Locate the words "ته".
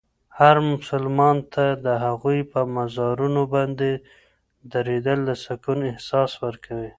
1.53-1.63